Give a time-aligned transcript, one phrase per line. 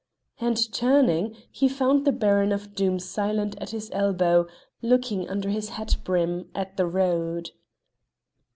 [0.39, 4.47] And turning, he found the Baron of Doom silent at his elbow,
[4.81, 7.51] looking under his hat brim at the road.